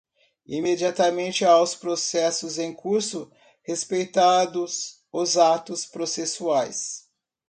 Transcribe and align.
imediatamente 0.47 1.45
aos 1.45 1.75
processos 1.75 2.57
em 2.57 2.73
curso, 2.73 3.31
respeitados 3.63 5.03
os 5.13 5.37
atos 5.37 5.85
processuais 5.85 7.07